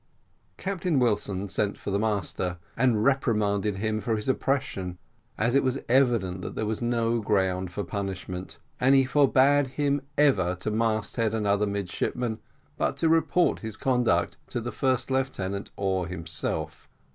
Captain 0.57 0.97
Wilson 0.97 1.47
sent 1.47 1.77
for 1.77 1.91
the 1.91 1.99
master, 1.99 2.57
and 2.75 3.03
reprimanded 3.03 3.75
him 3.77 4.01
for 4.01 4.15
his 4.15 4.27
oppression, 4.27 4.97
as 5.37 5.53
it 5.53 5.63
was 5.63 5.77
evident 5.87 6.41
that 6.41 6.55
there 6.55 6.65
was 6.65 6.81
no 6.81 7.19
ground 7.19 7.71
for 7.71 7.83
punishment, 7.83 8.57
and 8.79 8.95
he 8.95 9.05
forbade 9.05 9.67
him 9.77 10.01
ever 10.17 10.55
to 10.55 10.71
mast 10.71 11.17
head 11.17 11.35
another 11.35 11.67
midshipman, 11.67 12.39
but 12.77 12.97
to 12.97 13.07
report 13.09 13.59
his 13.59 13.77
conduct 13.77 14.37
to 14.49 14.59
the 14.59 14.71
first 14.71 15.11
lieutenant 15.11 15.69
or 15.77 16.07
himself. 16.07 16.89